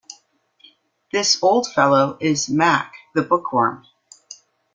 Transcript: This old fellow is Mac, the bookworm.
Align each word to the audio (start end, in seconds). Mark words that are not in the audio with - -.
This 1.11 1.37
old 1.43 1.71
fellow 1.71 2.17
is 2.19 2.49
Mac, 2.49 2.91
the 3.13 3.21
bookworm. 3.21 3.85